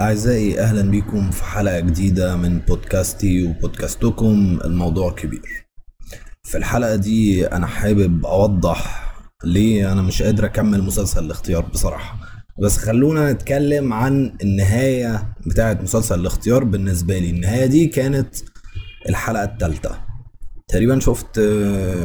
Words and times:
أعزائي 0.00 0.60
أهلا 0.60 0.90
بكم 0.90 1.30
في 1.30 1.44
حلقة 1.44 1.80
جديدة 1.80 2.36
من 2.36 2.58
بودكاستي 2.58 3.44
وبودكاستكم 3.46 4.58
الموضوع 4.64 5.12
كبير. 5.12 5.66
في 6.42 6.58
الحلقة 6.58 6.96
دي 6.96 7.46
أنا 7.46 7.66
حابب 7.66 8.26
أوضح 8.26 9.06
ليه 9.44 9.92
أنا 9.92 10.02
مش 10.02 10.22
قادر 10.22 10.44
أكمل 10.44 10.82
مسلسل 10.82 11.24
الاختيار 11.24 11.60
بصراحة. 11.62 12.18
بس 12.62 12.76
خلونا 12.78 13.32
نتكلم 13.32 13.92
عن 13.92 14.32
النهاية 14.42 15.34
بتاعة 15.46 15.78
مسلسل 15.82 16.20
الاختيار 16.20 16.64
بالنسبة 16.64 17.18
لي. 17.18 17.30
النهاية 17.30 17.66
دي 17.66 17.86
كانت 17.86 18.34
الحلقة 19.08 19.44
الثالثة 19.44 19.98
تقريبا 20.68 21.00
شفت 21.00 21.38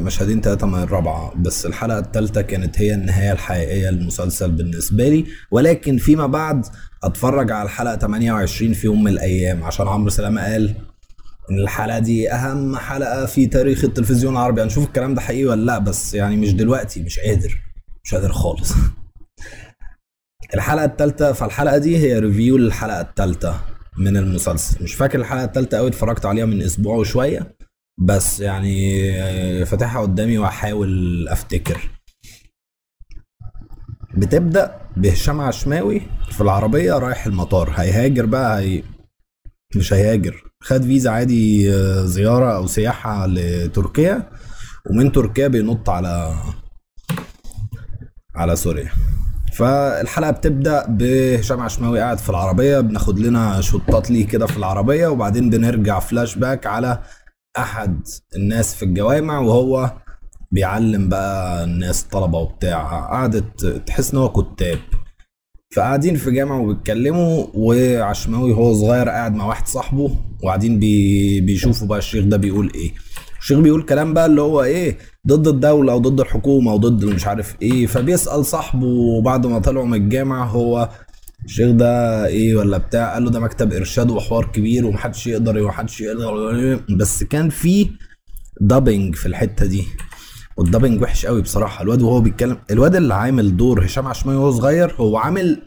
مشهدين 0.01 0.41
تلاتة 0.41 0.67
من 0.67 0.83
الرابعة 0.83 1.33
بس 1.35 1.65
الحلقة 1.65 1.99
التالتة 1.99 2.41
كانت 2.41 2.79
هي 2.81 2.93
النهاية 2.93 3.31
الحقيقية 3.31 3.89
للمسلسل 3.89 4.51
بالنسبة 4.51 5.09
لي. 5.09 5.25
ولكن 5.51 5.97
فيما 5.97 6.27
بعد 6.27 6.65
أتفرج 7.03 7.51
على 7.51 7.63
الحلقة 7.65 7.95
28 7.95 8.73
في 8.73 8.87
يوم 8.87 9.03
من 9.03 9.11
الأيام. 9.11 9.63
عشان 9.63 9.87
عمرو 9.87 10.09
سلامة 10.09 10.41
قال 10.41 10.75
إن 11.51 11.59
الحلقة 11.59 11.99
دي 11.99 12.31
أهم 12.31 12.77
حلقة 12.77 13.25
في 13.25 13.45
تاريخ 13.45 13.83
التلفزيون 13.83 14.33
العربي. 14.33 14.63
هنشوف 14.63 14.87
الكلام 14.87 15.13
ده 15.13 15.21
حقيقي 15.21 15.45
ولا 15.45 15.65
لأ 15.65 15.79
بس 15.79 16.13
يعني 16.13 16.37
مش 16.37 16.53
دلوقتي 16.53 17.03
مش 17.03 17.19
قادر 17.19 17.57
مش 18.03 18.15
قادر 18.15 18.31
خالص. 18.31 18.73
الحلقة 20.55 20.85
التالتة 20.85 21.31
فالحلقة 21.31 21.77
دي 21.77 21.97
هي 21.97 22.19
ريفيو 22.19 22.57
للحلقة 22.57 23.01
التالتة 23.01 23.55
من 23.97 24.17
المسلسل. 24.17 24.83
مش 24.83 24.93
فاكر 24.93 25.19
الحلقة 25.19 25.43
التالتة 25.43 25.77
قوي 25.77 25.87
اتفرجت 25.87 26.25
عليها 26.25 26.45
من 26.45 26.61
أسبوع 26.61 26.95
وشوية. 26.95 27.60
بس 27.97 28.39
يعني 28.39 29.65
فاتحها 29.65 30.01
قدامي 30.01 30.37
وأحاول 30.37 31.27
أفتكر. 31.27 31.89
بتبدأ 34.17 34.81
بهشام 34.97 35.41
عشماوي 35.41 36.01
في 36.31 36.41
العربية 36.41 36.93
رايح 36.93 37.25
المطار. 37.25 37.69
هيهاجر 37.75 38.25
بقى 38.25 38.59
هي 38.61 38.83
مش 39.75 39.93
هيهاجر. 39.93 40.43
خد 40.63 40.83
فيزا 40.83 41.09
عادي 41.11 41.71
زيارة 42.07 42.55
أو 42.55 42.67
سياحة 42.67 43.27
لتركيا 43.27 44.29
ومن 44.89 45.11
تركيا 45.11 45.47
بينط 45.47 45.89
على 45.89 46.35
على 48.35 48.55
سوريا. 48.55 48.91
فالحلقة 49.53 50.31
بتبدأ 50.31 50.85
بهشام 50.87 51.59
عشماوي 51.59 51.99
قاعد 51.99 52.17
في 52.17 52.29
العربية 52.29 52.79
بناخد 52.79 53.19
لنا 53.19 53.61
shots 53.61 54.11
ليه 54.11 54.27
كده 54.27 54.45
في 54.47 54.57
العربية 54.57 55.07
وبعدين 55.07 55.49
بنرجع 55.49 55.99
فلاش 55.99 56.35
باك 56.35 56.67
على 56.67 57.01
أحد 57.57 58.07
الناس 58.35 58.75
في 58.75 58.83
الجوامع 58.85 59.39
وهو 59.39 59.91
بيعلم 60.51 61.09
بقى 61.09 61.63
الناس 61.63 62.03
طلبه 62.03 62.37
وبتاع. 62.39 62.83
قعدت 63.07 63.65
تحس 63.65 64.11
إن 64.13 64.19
هو 64.19 64.29
كتاب. 64.29 64.79
فقاعدين 65.75 66.15
في 66.15 66.31
جامع 66.31 66.55
وبيتكلموا 66.59 67.45
وعشماوي 67.53 68.53
هو 68.53 68.73
صغير 68.73 69.09
قاعد 69.09 69.35
مع 69.35 69.45
واحد 69.45 69.67
صاحبه 69.67 70.17
وقاعدين 70.43 70.79
بي 70.79 71.41
بيشوفوا 71.41 71.87
بقى 71.87 71.97
الشيخ 71.97 72.25
ده 72.25 72.37
بيقول 72.37 72.71
إيه. 72.75 72.91
الشيخ 73.41 73.59
بيقول 73.59 73.83
كلام 73.83 74.13
بقى 74.13 74.25
اللي 74.25 74.41
هو 74.41 74.63
إيه 74.63 74.97
ضد 75.27 75.47
الدولة 75.47 75.95
وضد 75.95 76.19
الحكومة 76.19 76.73
وضد 76.73 77.05
مش 77.05 77.27
عارف 77.27 77.55
إيه. 77.61 77.87
فبيسأل 77.87 78.45
صاحبه 78.45 79.21
بعد 79.21 79.45
ما 79.47 79.59
طلعوا 79.59 79.85
من 79.85 79.93
الجامع 79.93 80.45
هو 80.45 80.89
الشيخ 81.45 81.71
ده 81.71 82.25
إيه 82.25 82.55
ولا 82.55 82.77
بتاع؟ 82.77 83.13
قال 83.13 83.23
له 83.23 83.29
ده 83.31 83.39
مكتب 83.39 83.73
إرشاد 83.73 84.09
وحوار 84.11 84.45
كبير 84.45 84.85
ومحدش 84.85 85.27
يقدر 85.27 85.57
ومحدش 85.57 86.01
يقدر 86.01 86.79
بس 86.89 87.23
كان 87.23 87.49
في 87.49 87.89
dubbing 88.61 89.15
في 89.15 89.25
الحتة 89.25 89.65
دي. 89.65 89.83
وال 90.57 90.67
dubbing 90.67 91.01
وحش 91.01 91.25
قوي 91.25 91.41
بصراحة. 91.41 91.83
الواد 91.83 92.01
وهو 92.01 92.21
بيتكلم 92.21 92.57
الواد 92.71 92.95
اللي 92.95 93.13
عامل 93.13 93.57
دور 93.57 93.85
هشام 93.85 94.07
عشماوي 94.07 94.39
وهو 94.39 94.51
صغير 94.51 94.95
هو 94.95 95.17
عامل 95.17 95.61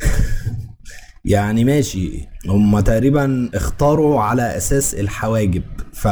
يعني 1.24 1.64
ماشي. 1.64 2.26
هم 2.48 2.80
تقريبا 2.80 3.50
اختاروا 3.54 4.20
على 4.20 4.56
أساس 4.56 4.94
الحواجب. 4.94 5.62
ف 5.92 6.08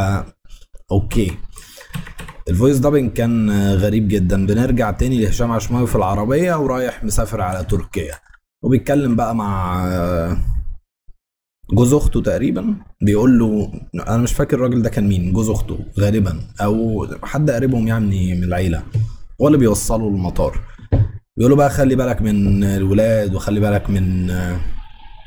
okay. 0.90 1.32
ال 2.48 2.53
voice 2.53 2.78
dubbing 2.78 3.12
كان 3.12 3.50
غريب 3.74 4.08
جدا. 4.08 4.46
بنرجع 4.46 4.90
تاني 4.90 5.24
لهشام 5.24 5.52
عشماوي 5.52 5.86
في 5.86 5.96
العربية 5.96 6.54
ورايح 6.54 7.04
مسافر 7.04 7.40
على 7.40 7.64
تركيا. 7.64 8.14
وبيتكلم 8.64 9.16
بقى 9.16 9.34
مع 9.34 10.38
جوز 11.72 11.92
أخته 11.94 12.22
تقريبا. 12.22 12.74
بيقول 13.00 13.38
له 13.38 13.72
أنا 13.94 14.16
مش 14.16 14.32
فاكر 14.32 14.56
الراجل 14.56 14.82
ده 14.82 14.90
كان 14.90 15.08
مين 15.08 15.32
جوز 15.32 15.50
أخته 15.50 15.78
غالبا 16.00 16.40
أو 16.60 17.06
حد 17.22 17.50
قريبهم 17.50 17.88
يعني 17.88 18.34
من 18.34 18.44
العيلة. 18.44 18.82
هو 19.40 19.46
اللي 19.46 19.58
بيوصله 19.58 20.08
المطار. 20.08 20.60
بيقول 21.36 21.50
له 21.50 21.56
بقى 21.56 21.70
خلي 21.70 21.96
بالك 21.96 22.22
من 22.22 22.64
الولاد 22.64 23.34
وخلي 23.34 23.60
بالك 23.60 23.90
من 23.90 24.32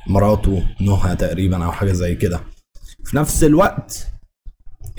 مراته 0.07 0.63
نهى 0.81 1.15
تقريبا 1.15 1.65
أو 1.65 1.71
حاجة 1.71 1.91
زي 1.91 2.15
كده. 2.15 2.39
في 3.03 3.17
نفس 3.17 3.43
الوقت 3.43 4.07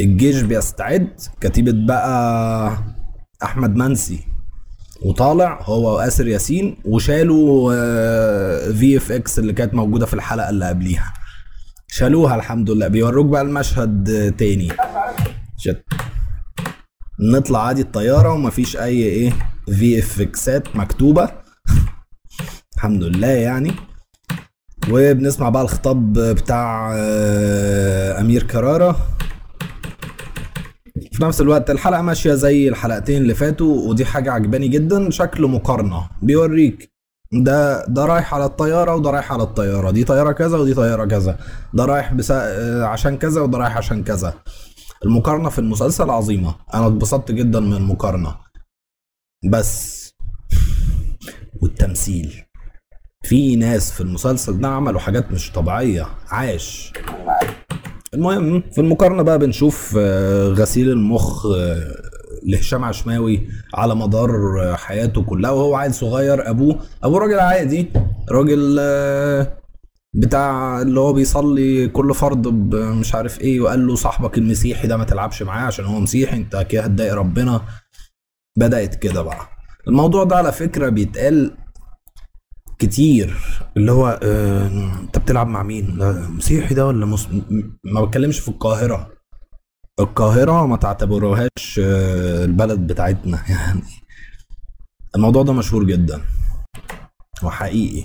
الجيش 0.00 0.40
بيستعد. 0.42 1.20
كتيبة 1.40 1.72
بقى 1.86 2.78
أحمد 3.42 3.76
منسي 3.76 4.20
وطالع 5.02 5.62
هو 5.62 5.96
وآسر 5.96 6.26
ياسين 6.26 6.76
وشالوا 6.84 7.72
في 8.72 8.96
VFX 8.96 9.38
اللي 9.38 9.52
كانت 9.52 9.74
موجودة 9.74 10.06
في 10.06 10.14
الحلقة 10.14 10.50
اللي 10.50 10.68
قبليها. 10.68 11.12
شالوها 11.88 12.34
الحمد 12.34 12.70
لله. 12.70 12.88
بيوروك 12.88 13.26
بقى 13.26 13.42
المشهد 13.42 14.34
تاني. 14.38 14.68
shit. 15.58 15.84
نطلع 17.20 17.66
عادي 17.66 17.82
الطيارة 17.82 18.32
ومفيش 18.32 18.76
أي 18.76 19.02
إيه 19.02 19.32
VFX 19.66 20.20
ات 20.20 20.76
مكتوبة. 20.76 21.28
الحمد 22.76 23.02
لله 23.02 23.26
يعني. 23.26 23.72
وبنسمع 24.90 25.48
بقى 25.48 25.62
الخطاب 25.62 26.12
بتاع 26.12 26.92
أمير 28.20 28.42
كرارة. 28.42 28.96
نفس 31.24 31.40
الوقت 31.40 31.70
الحلقة 31.70 32.02
ماشية 32.02 32.34
زي 32.34 32.68
الحلقتين 32.68 33.22
اللي 33.22 33.34
فاتوا 33.34 33.88
ودي 33.88 34.04
حاجة 34.04 34.32
عجباني 34.32 34.68
جدا 34.68 35.10
شكل 35.10 35.46
مقارنة 35.46 36.08
بيوريك 36.22 36.92
ده 37.32 37.86
ده 37.86 38.04
رايح 38.04 38.34
على 38.34 38.44
الطيارة 38.44 38.94
وده 38.94 39.10
رايح 39.10 39.32
على 39.32 39.42
الطيارة 39.42 39.90
دي 39.90 40.04
طيارة 40.04 40.32
كذا 40.32 40.58
ودي 40.58 40.74
طيارة 40.74 41.04
كذا 41.04 41.38
ده 41.74 41.84
رايح 41.84 42.14
بسا... 42.14 42.34
عشان 42.86 43.18
كذا 43.18 43.40
وده 43.40 43.58
رايح 43.58 43.76
عشان 43.76 44.04
كذا. 44.04 44.34
المقارنة 45.04 45.48
في 45.48 45.58
المسلسل 45.58 46.10
عظيمة 46.10 46.54
أنا 46.74 46.86
اتبسطت 46.86 47.32
جدا 47.32 47.60
من 47.60 47.72
المقارنة. 47.74 48.34
بس 49.50 50.02
والتمثيل 51.62 52.42
في 53.24 53.56
ناس 53.56 53.92
في 53.92 54.00
المسلسل 54.00 54.60
ده 54.60 54.68
عملوا 54.68 55.00
حاجات 55.00 55.32
مش 55.32 55.52
طبيعية 55.52 56.06
عاش. 56.28 56.92
المهم 58.14 58.62
في 58.72 58.80
المقارنة 58.80 59.22
بقى 59.22 59.38
بنشوف 59.38 59.96
غسيل 60.48 60.90
المخ 60.90 61.46
لهشام 62.46 62.84
عشماوي 62.84 63.48
على 63.74 63.94
مدار 63.94 64.30
حياته 64.76 65.22
كلها 65.22 65.50
وهو 65.50 65.74
عيل 65.74 65.94
صغير 65.94 66.50
أبوه 66.50 66.78
ابوه 67.04 67.18
راجل 67.20 67.38
عادي 67.40 67.88
راجل 68.30 68.76
بتاع 70.14 70.82
اللي 70.82 71.00
هو 71.00 71.12
بيصلي 71.12 71.88
كل 71.88 72.14
فرض 72.14 72.48
مش 72.74 73.14
عارف 73.14 73.40
إيه 73.40 73.60
وقال 73.60 73.86
له 73.86 73.94
صاحبك 73.94 74.38
المسيحي 74.38 74.88
ده 74.88 74.96
ما 74.96 75.04
تلعبش 75.04 75.42
معاه 75.42 75.66
عشان 75.66 75.84
هو 75.84 76.00
مسيحي 76.00 76.36
أنت 76.36 76.66
كده 76.70 76.82
هتضايق 76.82 77.14
ربنا. 77.14 77.60
بدأت 78.58 78.94
كده 78.94 79.22
بقى. 79.22 79.48
الموضوع 79.88 80.24
ده 80.24 80.36
على 80.36 80.52
فكرة 80.52 80.88
بيتقال 80.88 81.50
كتير 82.82 83.36
اللي 83.76 83.92
هو 83.92 84.20
آه 84.22 84.66
انت 85.00 85.18
بتلعب 85.18 85.46
مع 85.48 85.62
مين؟ 85.62 85.96
مسيحي 86.36 86.74
ده 86.74 86.86
ولا 86.86 87.06
مسلم 87.06 87.42
ما 87.84 88.04
بتكلمش 88.04 88.38
في 88.38 88.48
القاهرة. 88.48 89.10
القاهرة 90.00 90.66
ما 90.66 90.76
تعتبروهاش 90.76 91.80
آه 91.84 92.44
البلد 92.44 92.80
بتاعتنا 92.86 93.42
يعني. 93.48 93.82
الموضوع 95.16 95.42
ده 95.42 95.52
مشهور 95.52 95.84
جدا. 95.84 96.20
وحقيقي. 97.42 98.04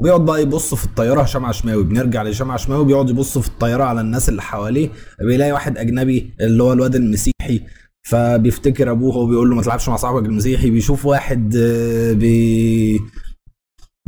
وبيقعد 0.00 0.24
بقى 0.24 0.42
يبص 0.42 0.74
في 0.74 0.84
الطيارة 0.84 1.22
هشام 1.22 1.44
عشماوي. 1.46 1.84
بنرجع 1.84 2.22
لهشام 2.22 2.50
عشماوي 2.50 2.84
بيقعد 2.84 3.10
يبص 3.10 3.38
في 3.38 3.48
الطيارة 3.48 3.84
على 3.84 4.00
الناس 4.00 4.28
اللي 4.28 4.42
حواليه. 4.42 4.90
بيلاقي 5.20 5.52
واحد 5.52 5.78
أجنبي 5.78 6.34
اللي 6.40 6.62
هو 6.62 6.72
الواد 6.72 6.94
المسيحي 6.94 7.60
فبيفتكر 8.06 8.90
أبوه 8.90 9.08
وهو 9.16 9.26
بيقول 9.26 9.50
له 9.50 9.56
ما 9.56 9.62
تلعبش 9.62 9.88
مع 9.88 9.96
صاحبك 9.96 10.24
المسيحي. 10.26 10.70
بيشوف 10.70 11.06
واحد 11.06 11.56
بي 12.18 13.00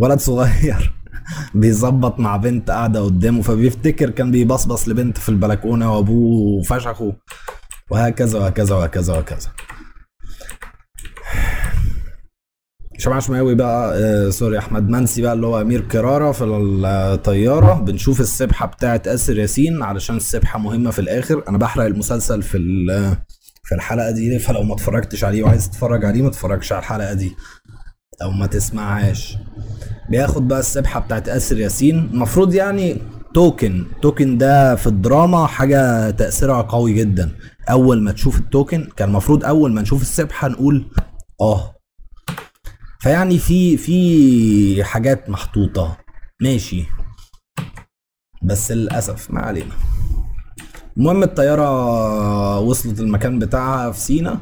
ولد 0.01 0.19
صغير 0.19 0.93
بيظبط 1.55 2.21
مع 2.21 2.37
بنت 2.37 2.71
قاعدة 2.71 3.01
قدامه 3.01 3.43
فبيفتكر 3.43 4.11
كان 4.11 4.31
بيبصبص 4.31 4.89
لبنت 4.89 5.19
في 5.19 5.29
البلكونة 5.29 5.97
وأبوه 5.97 6.63
فشخه 6.63 7.13
وهكذا 7.91 8.39
وهكذا 8.39 8.75
وهكذا 8.75 9.15
وهكذا. 9.15 9.49
شمع 12.99 13.19
شماوي 13.19 13.55
بقى 13.55 13.99
آه 13.99 14.31
سوري 14.31 14.59
أحمد. 14.59 14.89
منسي 14.89 15.23
بقى 15.23 15.33
اللي 15.33 15.47
هو 15.47 15.61
أمير 15.61 15.81
كرارة 15.81 16.33
في 16.33 16.45
الطيارة. 16.45 17.75
بنشوف 17.75 18.21
السبحة 18.21 18.67
بتاعه 18.67 19.03
آسر 19.07 19.39
ياسين 19.39 19.83
علشان 19.83 20.17
السبحة 20.17 20.59
مهمة 20.59 20.91
في 20.91 20.99
الآخر. 20.99 21.45
أنا 21.49 21.59
بحرق 21.59 21.85
المسلسل 21.85 22.43
في 22.43 22.59
في 23.65 23.75
الحلقة 23.75 24.11
دي 24.11 24.39
فلو 24.39 24.63
ما 24.63 24.75
اتفرجتش 24.75 25.25
عليه 25.25 25.43
وعايز 25.43 25.71
تتفرج 25.71 26.05
عليه 26.05 26.23
ما 26.23 26.31
تتفرجش 26.31 26.73
على 26.73 26.79
الحلقة 26.81 27.13
دي. 27.15 27.33
أو 28.23 28.31
ما 28.31 28.47
تسمعهاش. 28.47 29.37
بياخد 30.11 30.49
بقى 30.49 30.61
السبحة 30.61 31.01
بتاعت 31.01 31.29
آسر 31.29 31.59
ياسين. 31.59 31.99
المفروض 31.99 32.55
يعني 32.55 32.99
توكن. 33.35 33.87
توكن 34.03 34.39
ده 34.39 34.75
في 34.77 34.87
الدراما 34.87 35.47
حاجة 35.47 36.11
تأثيرها 36.11 36.63
قوي 36.63 36.93
جدا. 36.93 37.31
أول 37.71 38.03
ما 38.03 38.13
تشوف 38.13 38.39
التوكن 38.39 38.89
كان 38.97 39.09
المفروض 39.09 39.45
أول 39.45 39.73
ما 39.73 39.83
نشوف 39.83 40.03
السبحة 40.03 40.49
نقول 40.49 40.91
آه. 41.41 41.75
فيعني 43.01 43.39
في 43.39 43.77
في 43.77 44.85
حاجات 44.85 45.31
محطوطة. 45.31 45.97
ماشي. 46.43 46.85
بس 48.43 48.73
للأسف 48.73 49.31
ما 49.31 49.41
علينا. 49.41 49.75
المهم 50.97 51.23
الطيارة 51.23 52.59
وصلت 52.61 53.01
المكان 53.01 53.39
بتاعها 53.39 53.91
في 53.91 54.01
سينا. 54.01 54.41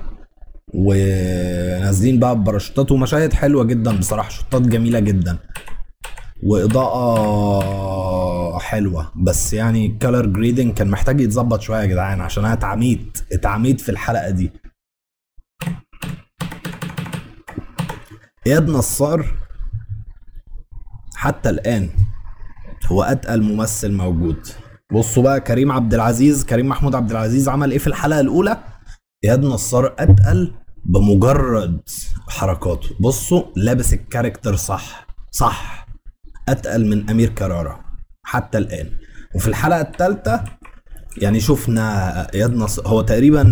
ونازلين 0.74 2.18
بقى 2.18 2.36
بباراشوتات 2.36 2.92
ومشاهد 2.92 3.32
حلوة 3.32 3.64
جدا 3.64 3.98
بصراحة 3.98 4.28
shots 4.28 4.62
جميلة 4.62 4.98
جدا. 4.98 5.38
وإضاءة 6.42 7.88
حلوة 8.58 9.12
بس 9.16 9.52
يعني 9.52 9.86
ال 9.86 9.93
color 9.93 10.26
grading 10.26 10.74
كان 10.74 10.88
محتاج 10.90 11.20
يتظبط 11.20 11.60
شوية 11.60 11.80
يا 11.80 11.86
جدعان 11.86 12.20
عشان 12.20 12.44
أنا 12.44 12.52
اتعميت 12.54 13.18
اتعميت 13.32 13.80
في 13.80 13.88
الحلقة 13.88 14.30
دي. 14.30 14.50
اياد 18.46 18.70
نصار 18.70 19.26
حتى 21.16 21.50
الآن 21.50 21.88
هو 22.86 23.02
أتقل 23.02 23.42
ممثل 23.42 23.92
موجود. 23.92 24.46
بصوا 24.92 25.22
بقى 25.22 25.40
كريم 25.40 25.72
عبد 25.72 25.94
العزيز 25.94 26.44
كريم 26.44 26.68
محمود 26.68 26.94
عبد 26.94 27.10
العزيز 27.10 27.48
عمل 27.48 27.70
إيه 27.70 27.78
في 27.78 27.86
الحلقة 27.86 28.20
الأولى؟ 28.20 28.58
اياد 29.24 29.44
نصار 29.44 29.94
أتقل 29.98 30.52
بمجرد 30.84 31.80
حركاته. 32.28 32.88
بصوا 33.00 33.42
لابس 33.56 33.92
ال 33.92 33.99
character 33.99 34.56
صح 34.56 35.06
صح. 35.30 35.88
أتقل 36.48 36.86
من 36.86 37.10
أمير 37.10 37.28
كرارة 37.28 37.80
حتى 38.22 38.58
الآن. 38.58 38.90
وفي 39.34 39.48
الحلقة 39.48 39.80
الثالثه 39.80 40.44
يعني 41.16 41.40
شفنا 41.40 42.34
اياد 42.34 42.54
نصار 42.54 42.88
هو 42.88 43.02
تقريبا 43.02 43.42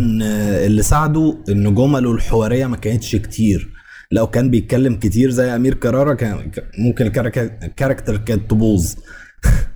اللي 0.67 0.83
ساعده 0.83 1.39
إن 1.49 1.75
جمله 1.75 2.12
الحوارية 2.12 2.67
ما 2.67 2.77
كانتش 2.77 3.17
كتير. 3.17 3.73
لو 4.12 4.27
كان 4.27 4.51
بيتكلم 4.51 4.95
كتير 4.95 5.31
زي 5.31 5.57
أمير 5.57 5.75
كرارة 5.75 6.15
كان 6.15 6.51
ممكن 6.79 7.07
ال 7.06 7.18
character 7.18 8.17
كانت 8.17 8.51
تبوظ. 8.51 8.95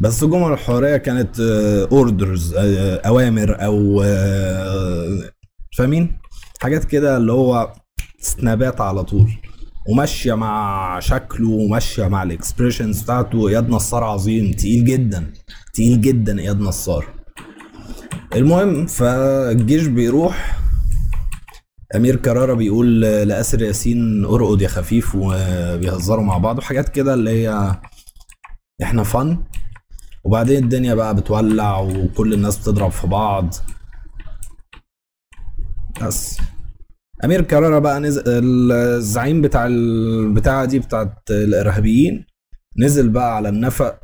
بس 0.00 0.22
الجمل 0.22 0.52
الحواريه 0.52 0.96
كانت 0.96 1.40
orders 1.92 2.54
أوامر 3.06 3.56
أو 3.64 4.02
فاهمين؟ 5.76 6.18
حاجات 6.60 6.84
كده 6.84 7.16
اللي 7.16 7.32
هو 7.32 7.72
snap 8.20 8.68
ات 8.68 8.80
على 8.80 9.04
طول. 9.04 9.30
وماشية 9.88 10.34
مع 10.34 11.00
شكله 11.00 11.48
وماشية 11.48 12.08
مع 12.08 12.22
ال 12.22 12.29
expressions 12.29 13.02
بتاعته. 13.02 13.48
اياد 13.48 13.68
نصار 13.68 14.04
عظيم 14.04 14.52
تقيل 14.52 14.84
جدا 14.84 15.32
تقيل 15.74 16.00
جدا 16.00 16.38
اياد 16.40 16.60
نصار 16.60 17.06
المهم 18.34 18.86
فالجيش 18.86 19.86
بيروح. 19.86 20.58
أمير 21.96 22.16
كرارة 22.16 22.54
بيقول 22.54 23.00
لأسر 23.00 23.62
ياسين 23.62 24.24
أرقد 24.24 24.62
يا 24.62 24.68
خفيف. 24.68 25.14
وبيهزروا 25.14 26.24
مع 26.24 26.38
بعض. 26.38 26.58
وحاجات 26.58 26.88
كده 26.88 27.14
اللي 27.14 27.30
هي 27.30 27.76
إحنا 28.82 29.02
فن 29.02 29.38
وبعدين 30.28 30.64
الدنيا 30.64 30.94
بقى 30.94 31.14
بتولع 31.14 31.80
وكل 31.80 32.34
الناس 32.34 32.58
بتضرب 32.58 32.90
في 32.90 33.06
بعض. 33.06 33.54
بس. 36.02 36.38
أمير 37.24 37.42
كرارة 37.42 37.78
بقى 37.78 38.00
نزل 38.00 38.22
الزعيم 38.72 39.42
بتاع 39.42 39.66
البتاعه 39.66 40.64
دي 40.64 40.78
بتاعت 40.78 41.14
الإرهابيين 41.30 42.26
نزل 42.78 43.08
بقى 43.08 43.36
على 43.36 43.48
النفق 43.48 43.98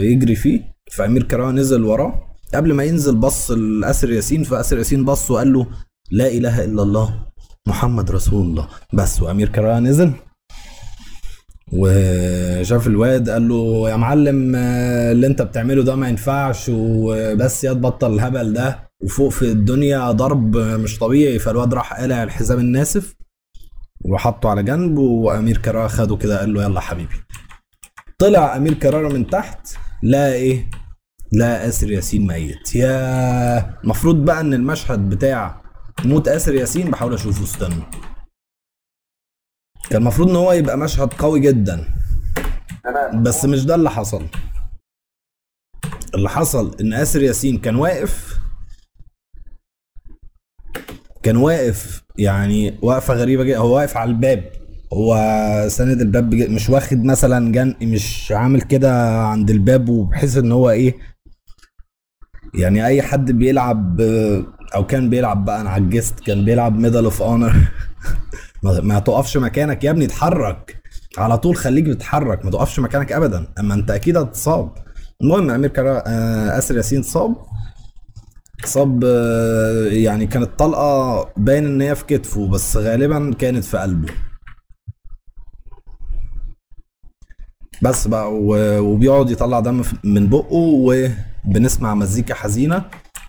يجري 0.00 0.34
فيه. 0.34 0.74
فأمير 0.92 1.22
كرارة 1.22 1.50
نزل 1.50 1.84
وراه. 1.84 2.36
قبل 2.54 2.72
ما 2.74 2.84
ينزل 2.84 3.16
بص 3.16 3.50
لاسر 3.50 4.10
ياسين 4.10 4.42
فأسر 4.44 4.78
ياسين 4.78 5.04
بص 5.04 5.30
وقال 5.30 5.52
له 5.52 5.66
لا 6.10 6.28
إله 6.28 6.64
إلا 6.64 6.82
الله 6.82 7.26
محمد 7.68 8.10
رسول 8.10 8.46
الله. 8.46 8.68
بس 8.92 9.22
وأمير 9.22 9.48
كرارة 9.48 9.78
نزل. 9.78 10.12
وشاف 11.72 12.86
الواد 12.86 13.30
قال 13.30 13.48
له 13.48 13.90
يا 13.90 13.96
معلم 13.96 14.56
اللي 14.56 15.26
انت 15.26 15.42
بتعمله 15.42 15.82
ده 15.82 15.96
ما 15.96 16.08
ينفعش 16.08 16.66
وبس 16.74 17.64
يا 17.64 17.72
تبطل 17.72 18.14
الهبل 18.14 18.52
ده 18.52 18.88
وفوق 19.04 19.28
في 19.30 19.42
الدنيا 19.42 20.10
ضرب 20.10 20.56
مش 20.56 20.98
طبيعي. 20.98 21.38
فالواد 21.38 21.74
راح 21.74 22.00
قالع 22.00 22.22
الحزام 22.22 22.58
الناسف 22.58 23.14
وحطه 24.04 24.48
على 24.50 24.62
جنب 24.62 24.98
وأمير 24.98 25.56
كرارة 25.58 25.88
خده 25.88 26.16
كده 26.16 26.38
قال 26.40 26.54
له 26.54 26.62
يلا 26.62 26.80
حبيبي. 26.80 27.14
طلع 28.18 28.56
أمير 28.56 28.74
كرارة 28.74 29.08
من 29.08 29.26
تحت 29.26 29.68
لا 30.02 30.32
إيه 30.32 30.70
لا 31.32 31.68
آسر 31.68 31.90
ياسين 31.90 32.26
ميت. 32.26 32.74
يا 32.76 33.80
المفروض 33.84 34.24
بقى 34.24 34.40
إن 34.40 34.54
المشهد 34.54 35.08
بتاع 35.08 35.62
موت 36.04 36.28
آسر 36.28 36.54
ياسين 36.54 36.90
بحاول 36.90 37.14
أشوفه 37.14 37.44
استنى. 37.44 37.82
كان 39.90 40.00
المفروض 40.02 40.28
إن 40.30 40.36
هو 40.36 40.52
يبقى 40.52 40.78
مشهد 40.78 41.12
قوي 41.12 41.40
جدا. 41.40 41.84
بس 43.22 43.44
مش 43.44 43.64
ده 43.64 43.74
اللي 43.74 43.90
حصل. 43.90 44.26
اللي 46.14 46.28
حصل 46.28 46.76
إن 46.80 46.92
آسر 46.92 47.22
ياسين 47.22 47.58
كان 47.58 47.76
واقف. 47.76 48.38
كان 51.22 51.36
واقف 51.36 52.02
يعني 52.18 52.78
وقفة 52.82 53.14
غريبة 53.14 53.44
جدا. 53.44 53.58
هو 53.58 53.76
واقف 53.76 53.96
على 53.96 54.10
الباب. 54.10 54.44
هو 54.92 55.14
ساند 55.68 56.00
الباب 56.00 56.34
مش 56.34 56.68
واخد 56.70 57.04
مثلا 57.04 57.52
gun 57.52 57.74
مش 57.82 58.32
عامل 58.32 58.60
كده 58.62 59.18
عند 59.22 59.50
الباب 59.50 59.88
وبحيث 59.88 60.36
إن 60.36 60.52
هو 60.52 60.70
إيه 60.70 60.94
يعني 62.54 62.86
أي 62.86 63.02
حد 63.02 63.30
بيلعب 63.32 64.00
أو 64.74 64.86
كان 64.86 65.10
بيلعب 65.10 65.44
بقى 65.44 65.60
أنا 65.60 65.70
عجزت 65.70 66.20
كان 66.20 66.44
بيلعب 66.44 66.78
Medal 66.78 67.04
of 67.04 67.22
Honor 67.22 67.54
ما 68.62 68.98
تقفش 68.98 69.36
مكانك 69.36 69.84
يا 69.84 69.90
ابني 69.90 70.04
اتحرك. 70.04 70.82
على 71.18 71.38
طول 71.38 71.56
خليك 71.56 71.84
بتتحرك 71.84 72.44
ما 72.44 72.50
تقفش 72.50 72.78
مكانك 72.80 73.12
ابدا. 73.12 73.46
أما 73.60 73.74
أنت 73.74 73.90
أكيد 73.90 74.16
هتصاب. 74.16 74.72
المهم 75.22 75.50
أمير 75.50 75.70
كرا 75.70 76.02
آسر 76.58 76.76
ياسين 76.76 77.02
صاب. 77.02 77.36
صاب 78.64 79.04
يعني 79.92 80.26
كانت 80.26 80.50
طلقة 80.58 81.24
باين 81.36 81.66
إن 81.66 81.80
هي 81.80 81.94
في 81.94 82.04
كتفه 82.04 82.48
بس 82.48 82.76
غالبا 82.76 83.32
كانت 83.38 83.64
في 83.64 83.78
قلبه. 83.78 84.08
بس 87.82 88.08
بقى 88.08 88.34
وبيقعد 88.84 89.30
يطلع 89.30 89.60
دم 89.60 89.82
من 90.04 90.28
بقه 90.28 90.46
وبنسمع 91.44 91.94
مزيكا 91.94 92.34
حزينة 92.34 92.84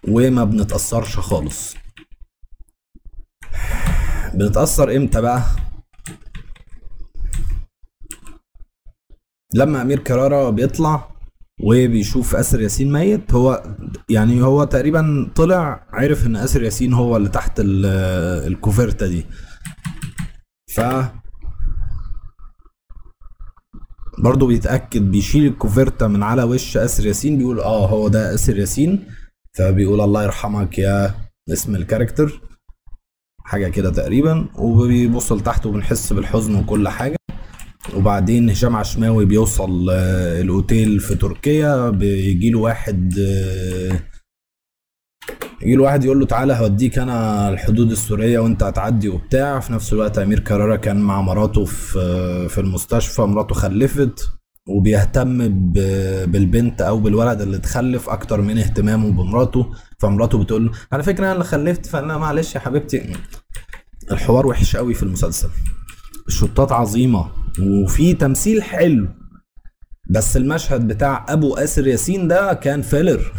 وما 0.08 0.44
بنتأثرش 0.44 1.20
خالص. 1.20 1.76
بنتاثر 4.34 4.96
إمتى 4.96 5.22
بقى؟ 5.22 5.42
لما 9.56 9.82
أمير 9.82 10.00
كرارة 10.00 10.50
بيطلع 10.50 11.10
وبيشوف 11.64 12.36
آسر 12.36 12.62
ياسين 12.62 12.92
ميت 12.92 13.34
هو 13.34 13.64
يعني 14.10 14.42
هو 14.42 14.64
تقريبا 14.64 15.32
طلع 15.36 15.88
عرف 15.94 16.26
إن 16.26 16.36
آسر 16.36 16.64
ياسين 16.64 16.94
هو 16.94 17.18
اللي 17.18 17.30
تحت 17.30 17.52
الكوفرته 17.60 19.08
دي. 19.08 19.26
ف 20.76 20.82
برضه 24.24 24.48
بيتأكد 24.48 25.02
بيشيل 25.12 25.46
الكوفرته 25.46 26.08
من 26.08 26.24
على 26.24 26.44
وش 26.44 26.78
آسر 26.78 27.06
ياسين 27.06 27.38
بيقول 27.38 27.60
آه 27.60 27.88
هو 27.88 28.08
ده 28.08 28.34
آسر 28.34 28.58
ياسين. 28.60 29.08
فبيقول 29.58 30.02
الله 30.02 30.24
يرحمك 30.24 30.80
يا 30.80 31.16
اسم 31.54 31.76
الكاركتر. 31.76 32.42
حاجة 33.50 33.68
كده 33.68 33.90
تقريبا 33.90 34.46
وبيبص 34.56 35.32
لتحت 35.32 35.66
وبنحس 35.66 36.14
بالحزن 36.14 36.56
وكل 36.56 36.88
حاجة. 36.88 37.16
وبعدين 37.96 38.50
هشام 38.50 38.76
عشماوي 38.76 39.26
بيوصل 39.26 39.90
الأوتيل 39.90 41.00
في 41.00 41.16
تركيا 41.16 41.90
بيجي 41.90 42.50
له 42.50 42.60
واحد 42.60 43.14
يجي 45.62 45.76
له 45.76 45.84
واحد 45.84 46.04
يقول 46.04 46.20
له 46.20 46.26
تعالى 46.26 46.54
هوديك 46.54 47.00
أنا 47.00 47.50
الحدود 47.50 47.92
السورية 47.92 48.40
وأنت 48.40 48.64
هتعدي 48.64 49.10
وبتاع. 49.10 49.60
في 49.60 49.74
نفس 49.74 49.94
الوقت 49.94 50.18
أمير 50.18 50.40
كرارة 50.40 50.76
كان 50.76 51.02
مع 51.02 51.22
مراته 51.22 51.66
في 51.66 52.50
في 52.50 52.58
المستشفى 52.62 53.22
مراته 53.22 53.56
خلفت. 53.56 54.39
وبيهتم 54.70 55.48
بالبنت 56.26 56.82
أو 56.82 57.00
بالولد 57.00 57.42
اللي 57.42 57.58
اتخلف 57.58 58.10
أكتر 58.10 58.42
من 58.42 58.58
اهتمامه 58.58 59.12
بمراته 59.12 59.72
فمراته 60.00 60.44
بتقول 60.44 60.66
له 60.66 60.72
على 60.92 61.04
فكرة 61.04 61.24
أنا 61.26 61.34
اللي 61.34 61.44
خلفت 61.44 61.86
فأنا 61.86 62.18
معلش 62.18 62.56
يا 62.56 62.60
حبيبتي. 62.60 63.14
الحوار 64.12 64.48
وحش 64.48 64.76
قوي 64.76 64.94
في 64.94 65.04
المسلسل. 65.04 65.50
الشطات 66.28 66.72
عظيمة 66.72 67.32
وفي 67.62 68.14
تمثيل 68.14 68.64
حلو. 68.64 69.08
بس 70.10 70.38
المشهد 70.38 70.88
بتاع 70.88 71.26
أبو 71.30 71.54
آسر 71.54 71.88
ياسين 71.88 72.28
ده 72.28 72.54
كان 72.54 72.82
فيلر 72.82 73.34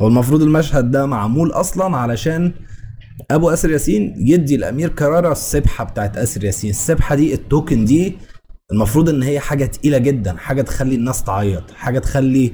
هو 0.00 0.08
المفروض 0.08 0.42
المشهد 0.42 0.90
ده 0.90 1.06
معمول 1.06 1.50
أصلا 1.52 1.96
علشان 1.96 2.52
أبو 3.30 3.50
آسر 3.50 3.70
ياسين 3.70 4.14
يدي 4.18 4.54
الامير 4.54 4.88
كرارة 4.88 5.32
السبحة 5.32 5.84
بتاعت 5.84 6.16
آسر 6.16 6.44
ياسين. 6.44 6.70
السبحة 6.70 7.14
دي 7.14 7.34
التوكن 7.34 7.84
دي 7.84 8.16
المفروض 8.72 9.08
إن 9.08 9.22
هي 9.22 9.40
حاجة 9.40 9.64
تقيلة 9.66 9.98
جدا 9.98 10.36
حاجة 10.36 10.62
تخلي 10.62 10.94
الناس 10.94 11.22
تعيط 11.24 11.70
حاجة 11.70 11.98
تخلي 11.98 12.52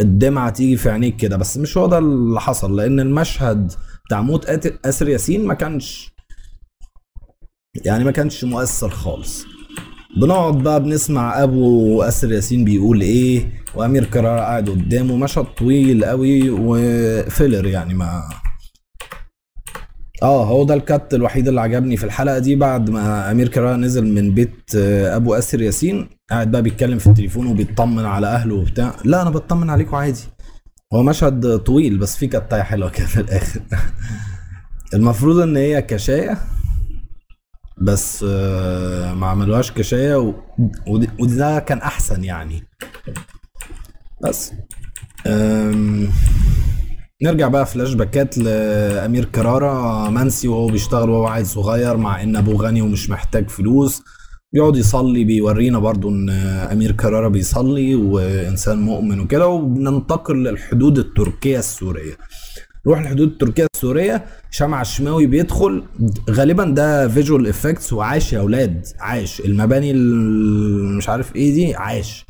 الدمعة 0.00 0.50
تيجي 0.50 0.76
في 0.76 0.90
عينيك 0.90 1.16
كده 1.16 1.36
بس 1.36 1.56
مش 1.58 1.76
هو 1.78 1.86
ده 1.86 1.98
اللي 1.98 2.40
حصل 2.40 2.76
لأن 2.76 3.00
المشهد 3.00 3.72
بتاع 4.06 4.20
موت 4.22 4.46
آسر 4.86 5.08
ياسين 5.08 5.46
ما 5.46 5.54
كانش 5.54 6.12
يعني 7.84 8.04
ما 8.04 8.10
كانش 8.10 8.44
مؤثر 8.44 8.88
خالص. 8.90 9.44
بنقعد 10.16 10.58
بقى 10.62 10.82
بنسمع 10.82 11.42
أبو 11.42 12.02
آسر 12.02 12.32
ياسين 12.32 12.64
بيقول 12.64 13.00
إيه 13.00 13.52
وأمير 13.74 14.04
كرارة 14.04 14.40
قاعد 14.40 14.70
قدامه 14.70 15.16
مشهد 15.16 15.44
طويل 15.44 16.04
قوي 16.04 16.50
وفيلر 16.50 17.66
يعني 17.66 17.94
ما 17.94 18.22
آه 20.22 20.44
هو 20.46 20.64
ده 20.64 20.74
الكات 20.74 21.14
الوحيد 21.14 21.48
اللي 21.48 21.60
عجبني 21.60 21.96
في 21.96 22.04
الحلقة 22.04 22.38
دي 22.38 22.56
بعد 22.56 22.90
ما 22.90 23.30
أمير 23.30 23.48
كرارة 23.48 23.76
نزل 23.76 24.06
من 24.14 24.34
بيت 24.34 24.70
آه، 24.76 25.16
أبو 25.16 25.34
أسر 25.34 25.62
ياسين 25.62 26.08
قاعد 26.30 26.50
بقى 26.50 26.62
بيتكلم 26.62 26.98
في 26.98 27.06
التليفون 27.06 27.46
وبيطمن 27.46 28.04
على 28.04 28.26
أهله 28.26 28.54
وبتاع. 28.54 28.94
لا 29.04 29.22
أنا 29.22 29.30
بطمن 29.30 29.70
عليكم 29.70 29.96
عادي. 29.96 30.20
هو 30.94 31.02
مشهد 31.02 31.58
طويل 31.58 31.98
بس 31.98 32.16
فيه 32.16 32.26
كتايه 32.28 32.62
حلوة 32.62 32.90
كده 32.90 33.06
في 33.06 33.20
الآخر. 33.20 33.60
المفروض 34.94 35.38
إن 35.38 35.56
هي 35.56 35.82
كشاية 35.82 36.38
بس 37.82 38.24
آه، 38.28 39.14
ما 39.14 39.26
عملوهاش 39.26 39.72
كشاية 39.72 40.34
وده 41.18 41.58
كان 41.58 41.78
أحسن 41.78 42.24
يعني. 42.24 42.62
بس 44.24 44.52
أم، 45.26 46.08
نرجع 47.22 47.48
بقى 47.48 47.66
فلاش 47.66 47.94
باكات 47.94 48.38
لأمير 48.38 49.24
كرارة 49.24 50.10
منسي 50.10 50.48
وهو 50.48 50.66
بيشتغل 50.66 51.10
وهو 51.10 51.26
عيل 51.26 51.46
صغير 51.46 51.96
مع 51.96 52.22
إن 52.22 52.36
أبوه 52.36 52.56
غني 52.56 52.82
ومش 52.82 53.10
محتاج 53.10 53.50
فلوس. 53.50 54.02
بيقعد 54.52 54.76
يصلي 54.76 55.24
بيورينا 55.24 55.78
برضو 55.78 56.08
إن 56.10 56.30
أمير 56.72 56.92
كرارة 56.92 57.28
بيصلي 57.28 57.94
وإنسان 57.94 58.78
مؤمن 58.82 59.20
وكده 59.20 59.46
وبننتقل 59.48 60.36
للحدود 60.44 60.98
التركية 60.98 61.58
السورية. 61.58 62.16
نروح 62.86 63.00
للحدود 63.00 63.28
التركية 63.28 63.66
السورية 63.74 64.24
هشام 64.50 64.80
عشماوي 64.80 65.26
بيدخل. 65.26 65.82
غالبا 66.30 66.64
ده 66.64 67.08
visual 67.08 67.46
effects 67.46 67.92
وعاش 67.92 68.32
يا 68.32 68.40
أولاد 68.40 68.86
عاش. 69.00 69.40
المباني 69.40 69.90
ال- 69.90 70.96
مش 70.96 71.08
عارف 71.08 71.36
إيه 71.36 71.54
دي 71.54 71.74
عاش. 71.74 72.26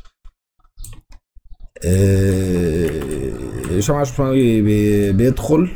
آه، 1.85 3.79
هشام 3.79 4.01
عشماوي 4.01 4.61
بي- 4.61 5.11
بيدخل 5.11 5.69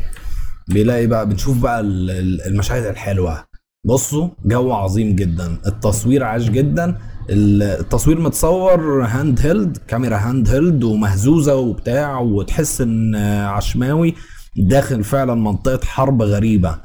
بيلاقي 0.68 1.08
بقى 1.08 1.30
بنشوف 1.30 1.58
بقى 1.58 1.80
ال- 1.80 2.10
ال- 2.12 2.42
المشاهد 2.42 2.86
الحلوة. 2.86 3.44
بصوا 3.86 4.30
جو 4.46 4.72
عظيم 4.74 5.16
جدا. 5.16 5.58
التصوير 5.68 6.24
عاش 6.24 6.50
جدا. 6.50 6.98
ال- 7.30 7.64
التصوير 7.64 8.20
متصور 8.22 9.06
handheld 9.06 9.78
كاميرا 9.88 10.18
handheld 10.18 10.84
ومهزوزة 10.84 11.56
وبتاع 11.56 12.20
وتحس 12.20 12.82
إن 12.82 13.16
عشماوي 13.46 14.16
داخل 14.58 15.04
فعلا 15.04 15.36
منطقة 15.36 15.86
حرب 15.86 16.22
غريبة. 16.22 16.80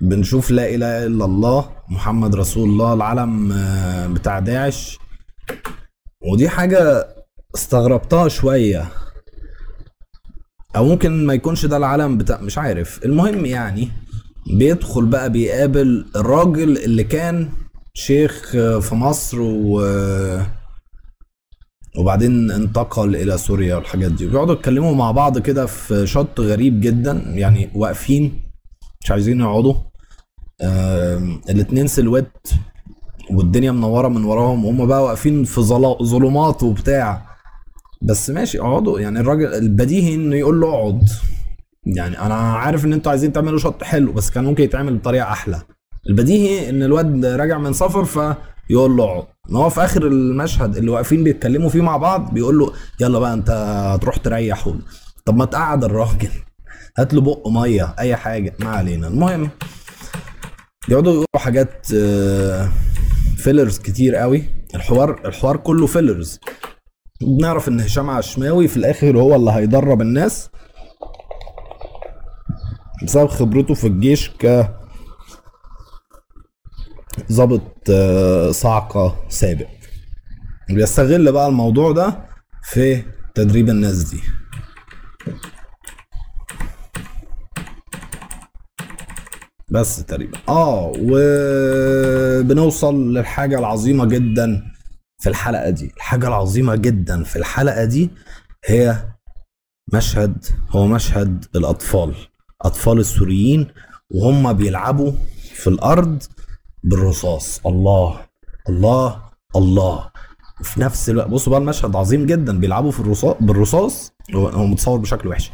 بنشوف 0.00 0.50
لا 0.50 0.74
إله 0.74 1.06
إلا 1.06 1.24
الله 1.24 1.70
محمد 1.88 2.34
رسول 2.36 2.68
الله 2.68 2.92
العلم 2.94 3.52
آه، 3.52 4.06
بتاع 4.06 4.38
داعش. 4.38 4.98
ودي 6.22 6.48
حاجة 6.48 7.08
استغربتها 7.54 8.28
شوية. 8.28 8.88
أو 10.76 10.84
ممكن 10.84 11.26
ما 11.26 11.34
يكونش 11.34 11.66
ده 11.66 11.76
العلم 11.76 12.18
بتاع 12.18 12.40
مش 12.40 12.58
عارف. 12.58 13.04
المهم 13.04 13.44
يعني 13.46 13.88
بيدخل 14.46 15.06
بقى 15.06 15.30
بيقابل 15.32 16.06
الراجل 16.16 16.76
اللي 16.78 17.04
كان 17.04 17.48
شيخ 17.94 18.50
في 18.80 18.90
مصر 18.94 19.40
و 19.40 19.80
وبعدين 21.98 22.50
انتقل 22.50 23.16
إلى 23.16 23.38
سوريا 23.38 23.76
والحاجات 23.76 24.12
دي. 24.12 24.26
بيقعدوا 24.26 24.54
يتكلموا 24.54 24.94
مع 24.94 25.10
بعض 25.10 25.38
كده 25.38 25.66
في 25.66 26.06
شط 26.06 26.40
غريب 26.40 26.80
جدا 26.80 27.12
يعني 27.12 27.70
واقفين 27.74 28.42
مش 29.04 29.10
عايزين 29.10 29.40
يقعدوا. 29.40 29.74
الاتنين 31.50 31.86
سلوات 31.86 32.32
والدنيا 33.34 33.72
منورة 33.72 34.08
من 34.08 34.24
وراهم 34.24 34.64
وهم 34.64 34.86
بقى 34.86 35.04
واقفين 35.04 35.44
في 35.44 35.60
ظلمات 36.02 36.62
وبتاع. 36.62 37.26
بس 38.02 38.30
ماشي 38.30 38.60
اقعدوا. 38.60 39.00
يعني 39.00 39.20
الراجل 39.20 39.54
البديهي 39.54 40.14
انه 40.14 40.36
يقول 40.36 40.60
له 40.60 40.68
اقعد. 40.68 41.08
يعني 41.86 42.20
أنا 42.20 42.34
عارف 42.34 42.84
ان 42.84 42.92
أنتوا 42.92 43.10
عايزين 43.10 43.32
تعملوا 43.32 43.58
شط 43.58 43.82
حلو 43.82 44.12
بس 44.12 44.30
كان 44.30 44.44
ممكن 44.44 44.64
يتعمل 44.64 44.96
بطريقة 44.96 45.32
أحلى. 45.32 45.62
البديهي 46.08 46.70
ان 46.70 46.82
الواد 46.82 47.24
راجع 47.26 47.58
من 47.58 47.72
سفر 47.72 48.04
فيقول 48.04 48.96
له 48.96 49.04
اقعد. 49.04 49.24
ما 49.48 49.58
هو 49.58 49.70
في 49.70 49.84
اخر 49.84 50.06
المشهد 50.06 50.76
اللي 50.76 50.90
واقفين 50.90 51.24
بيتكلموا 51.24 51.68
فيه 51.68 51.80
مع 51.82 51.96
بعض 51.96 52.34
بيقول 52.34 52.58
له 52.58 52.72
يلا 53.00 53.18
بقى 53.18 53.34
انت 53.34 53.50
هتروح 53.94 54.16
تريح 54.16 54.68
طب 55.24 55.36
ما 55.36 55.44
تقعد 55.44 55.84
الراجل. 55.84 56.30
هات 56.98 57.14
له 57.14 57.20
بق 57.20 57.48
مية 57.48 57.94
اي 57.98 58.16
حاجة. 58.16 58.54
ما 58.60 58.70
علينا. 58.70 59.08
المهم 59.08 59.48
يقعدوا 60.88 61.12
يقولوا 61.12 61.26
حاجات 61.36 61.86
فيلرز 63.40 63.78
كتير 63.78 64.14
قوي. 64.14 64.44
الحوار 64.74 65.20
الحوار 65.28 65.56
كله 65.56 65.86
فيلرز 65.86 66.38
بنعرف 67.22 67.68
إن 67.68 67.80
هشام 67.80 68.10
عشماوي 68.10 68.68
في 68.68 68.76
الآخر 68.76 69.18
هو 69.18 69.36
اللي 69.36 69.50
هيدرب 69.50 70.00
الناس. 70.00 70.50
بسبب 73.04 73.26
خبرته 73.28 73.74
في 73.74 73.86
الجيش 73.86 74.30
ك 74.30 74.70
ضابط 77.32 77.62
آه، 77.90 78.50
صاعقة 78.50 79.16
سابق. 79.28 79.66
بيستغل 80.70 81.32
بقى 81.32 81.48
الموضوع 81.48 81.92
ده 81.92 82.24
في 82.62 83.02
تدريب 83.34 83.68
الناس 83.68 84.02
دي. 84.10 84.20
بس 89.70 90.04
تقريبا. 90.04 90.38
آه 90.48 90.92
وبنوصل 91.00 92.94
للحاجة 93.14 93.58
العظيمة 93.58 94.04
جدا 94.04 94.62
في 95.18 95.28
الحلقة 95.28 95.70
دي. 95.70 95.92
الحاجة 95.96 96.28
العظيمة 96.28 96.74
جدا 96.76 97.24
في 97.24 97.36
الحلقة 97.36 97.84
دي 97.84 98.10
هي 98.64 99.08
مشهد 99.94 100.44
هو 100.70 100.86
مشهد 100.86 101.44
الأطفال. 101.56 102.14
أطفال 102.62 102.98
السوريين 102.98 103.68
وهم 104.10 104.52
بيلعبوا 104.52 105.12
في 105.54 105.66
الأرض 105.66 106.22
بالرصاص. 106.84 107.60
الله 107.66 108.20
الله 108.68 109.22
الله. 109.56 110.10
وفي 110.60 110.80
نفس 110.80 111.10
الوقت 111.10 111.28
بصوا 111.28 111.50
بقى 111.50 111.60
المشهد 111.60 111.96
عظيم 111.96 112.26
جدا. 112.26 112.58
بيلعبوا 112.58 112.90
في 112.90 113.00
الرصاص 113.00 113.36
بالرصاص 113.40 114.12
هو 114.34 114.66
متصور 114.66 114.98
بشكل 114.98 115.28
وحش. 115.28 115.52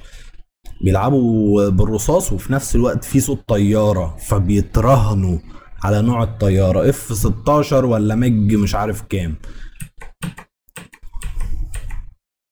بيلعبوا 0.84 1.68
بالرصاص 1.68 2.32
وفي 2.32 2.52
نفس 2.52 2.76
الوقت 2.76 3.04
في 3.04 3.20
صوت 3.20 3.48
طيارة 3.48 4.16
فبيترهنوا 4.16 5.38
على 5.84 6.02
نوع 6.02 6.22
الطيارة 6.22 6.88
اف 6.88 7.12
16 7.12 7.84
ولا 7.86 8.14
مج 8.14 8.54
مش 8.54 8.74
عارف 8.74 9.02
كام. 9.02 9.34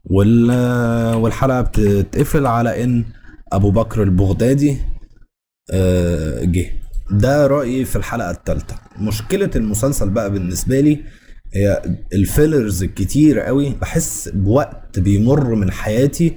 وال 0.05 0.51
والحلقة 1.15 1.61
بتتقفل 1.61 2.47
على 2.47 2.85
إن 2.85 3.05
أبو 3.53 3.71
بكر 3.71 4.03
البغدادي 4.03 4.77
آه، 5.71 6.45
جه. 6.45 6.71
ده 7.11 7.47
رأيي 7.47 7.85
في 7.85 7.97
الحلقة 7.97 8.31
الثالثه 8.31 8.77
مشكلة 8.99 9.51
المسلسل 9.57 10.11
بقى 10.11 10.31
بالنسبة 10.31 10.81
لي 10.81 11.05
هي 11.55 11.83
الفيلرز 12.13 12.83
الكتير 12.83 13.41
قوي 13.41 13.71
بحس 13.71 14.29
بوقت 14.29 14.99
بيمر 14.99 15.55
من 15.55 15.71
حياتي 15.71 16.37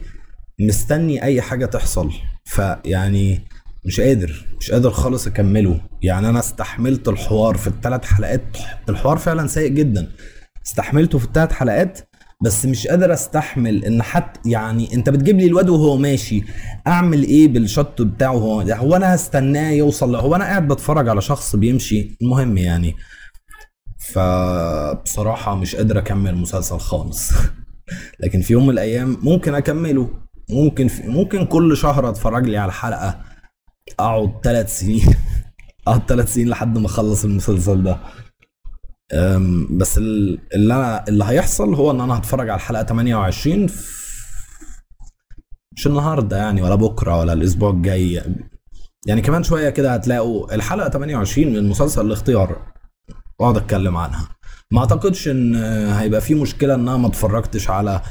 مستني 0.60 1.24
أي 1.24 1.42
حاجة 1.42 1.66
تحصل. 1.66 2.12
فيعني 2.46 3.42
مش 3.86 4.02
قادر 4.02 4.46
مش 4.60 4.72
قادر 4.72 4.92
خالص 4.92 5.28
أكمله. 5.28 5.82
يعني 6.02 6.30
أنا 6.30 6.40
استحملت 6.40 7.08
الحوار 7.08 7.58
في 7.58 7.68
الثلاث 7.68 8.06
حلقات. 8.06 8.58
الحوار 8.90 9.18
فعلا 9.18 9.48
سيء 9.48 9.70
جدا. 9.72 10.12
استحملته 10.66 11.18
في 11.18 11.26
الثلاث 11.26 11.52
حلقات 11.52 12.00
بس 12.44 12.66
مش 12.66 12.88
قادر 12.88 13.14
أستحمل 13.14 13.86
إن 13.86 14.02
حتى 14.04 14.50
يعني 14.50 14.94
أنت 14.94 15.10
بتجيب 15.10 15.40
لي 15.40 15.46
الواد 15.46 15.70
وهو 15.70 15.98
ماشي 15.98 16.44
أعمل 16.88 17.24
إيه 17.24 17.48
بالشط 17.48 18.02
بتاعه؟ 18.02 18.32
هو 18.34 18.62
هو 18.62 18.96
أنا 18.96 19.16
هستناه 19.16 19.72
يوصل 19.72 20.16
هو 20.16 20.36
أنا 20.36 20.46
قاعد 20.46 20.68
بتفرج 20.68 21.10
على 21.10 21.22
شخص 21.22 21.56
بيمشي. 21.56 22.18
المهم 22.22 22.58
يعني 22.58 22.96
فبصراحة 24.00 25.56
مش 25.56 25.76
قادر 25.76 25.98
أكمل 26.00 26.30
المسلسل 26.30 26.78
خالص. 26.78 27.32
لكن 28.24 28.42
في 28.42 28.54
يوم 28.54 28.64
من 28.64 28.74
الأيام 28.74 29.18
ممكن 29.22 29.56
أكمله. 29.56 30.27
ممكن 30.50 30.88
في 30.88 31.08
ممكن 31.08 31.46
كل 31.46 31.78
شهر 31.78 32.10
اتفرج 32.10 32.46
لي 32.46 32.58
على 32.58 32.72
حلقة 32.72 33.20
أقعد 34.00 34.32
ثلاث 34.44 34.80
سنين. 34.80 35.16
أقعد 35.88 36.02
ثلاث 36.08 36.34
سنين 36.34 36.50
لحد 36.50 36.78
ما 36.78 36.86
أخلص 36.86 37.24
المسلسل 37.26 37.84
ده. 37.84 37.98
بس 39.78 39.98
ال- 39.98 40.40
اللي 40.54 40.74
أنا 40.74 41.06
اللي 41.08 41.24
هيحصل 41.26 41.74
هو 41.76 41.92
إن 41.92 42.02
أنا 42.02 42.18
هتفرج 42.18 42.50
على 42.50 42.56
الحلقة 42.58 42.84
28 42.84 43.68
في- 43.68 43.98
مش 45.76 45.88
النهارده 45.88 46.38
يعني 46.38 46.62
ولا 46.62 46.76
بكرة 46.76 47.20
ولا 47.20 47.34
الأسبوع 47.34 47.70
الجاي. 47.70 48.24
يعني 49.08 49.22
كمان 49.22 49.44
شوية 49.44 49.70
كده 49.70 49.94
هتلاقوا 49.94 50.56
الحلقة 50.56 50.90
28 50.90 51.54
من 51.54 51.70
مسلسل 51.70 52.06
الاختيار 52.06 52.74
واقعد 53.40 53.58
أتكلم 53.58 53.98
عنها. 53.98 54.30
ما 54.72 54.80
أعتقدش 54.80 55.28
إن 55.28 55.56
هيبقى 55.94 56.22
في 56.22 56.36
مشكلة 56.36 56.74
إن 56.74 56.88
أنا 56.88 56.98
ما 56.98 57.08
اتفرجتش 57.08 57.70
على 57.70 58.02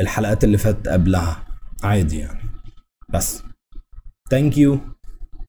الحلقات 0.00 0.44
اللي 0.44 0.58
فاتت 0.58 0.88
قبلها. 0.88 1.47
عادي 1.84 2.18
يعني 2.18 2.40
بس 3.08 3.42
ثانك 4.30 4.58
يو 4.58 4.78